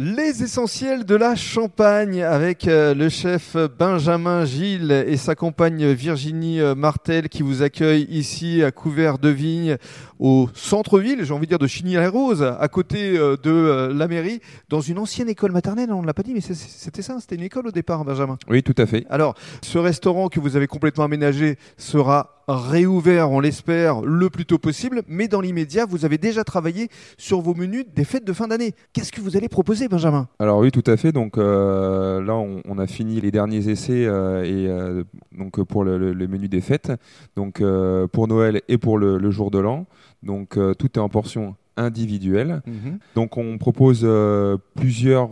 [0.00, 6.60] Les essentiels de la Champagne avec euh, le chef Benjamin Gilles et sa compagne Virginie
[6.60, 9.76] euh, Martel qui vous accueille ici à couvert de vigne
[10.20, 14.80] au centre-ville, j'ai envie de dire de Chigny-les-Roses, à côté euh, de la mairie, dans
[14.80, 15.92] une ancienne école maternelle.
[15.92, 18.38] On ne l'a pas dit, mais c'était ça, c'était une école au départ, Benjamin.
[18.48, 19.04] Oui, tout à fait.
[19.10, 24.58] Alors, ce restaurant que vous avez complètement aménagé sera réouvert, on l'espère, le plus tôt
[24.58, 25.02] possible.
[25.06, 26.88] Mais dans l'immédiat, vous avez déjà travaillé
[27.18, 28.74] sur vos menus des fêtes de fin d'année.
[28.92, 30.28] Qu'est-ce que vous allez proposer, Benjamin?
[30.38, 31.12] Alors oui, tout à fait.
[31.12, 35.04] Donc euh, là, on, a fini les derniers essais euh, et euh,
[35.36, 36.92] donc pour le, menu des fêtes.
[37.36, 37.62] Donc
[38.12, 39.86] pour Noël et pour le, jour de l'an.
[40.22, 42.62] Donc tout est en portion individuelle.
[42.66, 42.98] Mhm.
[43.14, 44.06] Donc on propose
[44.74, 45.30] plusieurs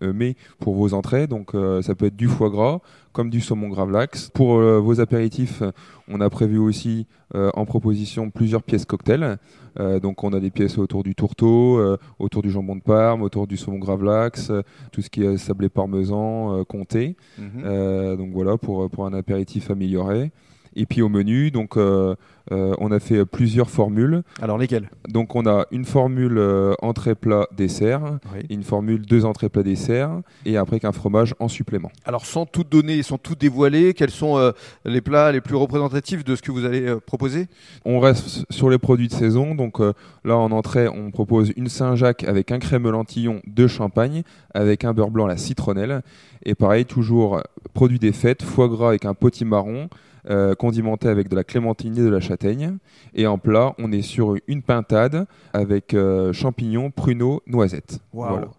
[0.00, 1.26] mets pour vos entrées.
[1.26, 1.52] Donc
[1.82, 2.80] ça peut être du foie gras,
[3.14, 4.28] comme du saumon gravlax.
[4.34, 5.62] Pour euh, vos apéritifs,
[6.08, 9.38] on a prévu aussi euh, en proposition plusieurs pièces cocktails.
[9.78, 11.80] Euh, donc on a des pièces autour du tourteau,
[12.18, 14.52] autour du jambon de Parme, autour du saumon gravlax,
[14.92, 17.16] tout ce qui est sablé parmesan, comté.
[17.38, 18.16] Mhm.
[18.16, 20.32] donc voilà pour, pour un apéritif amélioré.
[20.76, 22.16] Et puis au menu, donc euh,
[22.50, 24.22] euh, on a fait plusieurs formules.
[24.42, 24.90] Alors lesquelles?
[25.08, 28.18] Donc on a une formule euh, entrée plat dessert,
[28.50, 31.92] une formule deux entrées plat dessert, et après qu'un fromage en supplément.
[32.04, 34.52] Alors sans tout donner, sans tout dévoiler, quels sont
[34.84, 37.46] les plats les plus représentatifs de ce que vous allez proposer?
[37.84, 39.54] On reste sur les produits de saison.
[39.54, 39.78] Donc
[40.24, 44.22] là en entrée, on propose une Saint-Jacques avec un crème lentillon de champagne,
[44.54, 46.02] avec un beurre blanc à la citronnelle,
[46.44, 47.40] et pareil toujours
[47.74, 49.88] produit des fêtes, foie gras avec un potimarron.
[50.30, 52.78] Euh, condimenté avec de la clémentine et de la châtaigne.
[53.14, 58.00] Et en plat, on est sur une pintade avec euh, champignons, pruneaux, noisettes.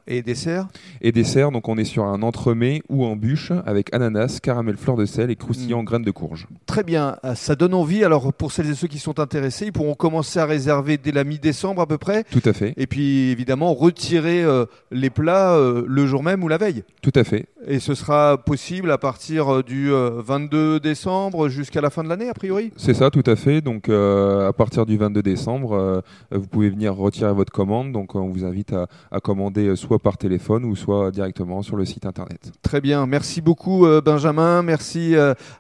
[0.06, 0.68] Et dessert
[1.02, 4.96] Et dessert, donc on est sur un entremets ou en bûche avec ananas, caramel fleur
[4.96, 5.86] de sel et croustillant mm.
[5.86, 6.48] graines de courge.
[6.68, 8.04] Très bien, euh, ça donne envie.
[8.04, 11.24] Alors pour celles et ceux qui sont intéressés, ils pourront commencer à réserver dès la
[11.24, 12.26] mi-décembre à peu près?
[12.26, 12.76] Tout à fait.
[12.78, 14.46] Et puis évidemment retirer
[14.92, 16.84] les plats le jour même ou la veille?
[17.02, 17.48] Tout à fait.
[17.68, 22.34] Et ce sera possible à partir du 22 décembre jusqu'à la fin de l'année, a
[22.34, 22.72] priori?
[22.76, 23.62] C'est ça, tout à fait.
[23.62, 26.02] Donc, euh, à partir du 22 décembre, euh,
[26.32, 27.92] vous pouvez venir retirer votre commande.
[27.92, 32.08] Donc, on vous invite à, commander soit par téléphone ou soit directement sur le site
[32.08, 32.52] internet.
[32.64, 33.06] Très bien.
[33.06, 34.64] Merci beaucoup, euh, Benjamin.
[34.64, 35.14] Merci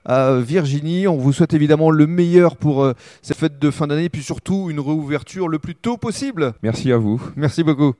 [0.05, 1.07] à Virginie.
[1.07, 2.91] On vous souhaite évidemment le meilleur pour
[3.21, 6.53] cette fête de fin d'année et puis surtout une réouverture le plus tôt possible.
[6.63, 7.21] Merci à vous.
[7.35, 7.93] Merci beaucoup.